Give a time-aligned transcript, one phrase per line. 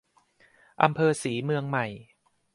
[0.83, 1.87] อำเภอศรีเมืองใหม่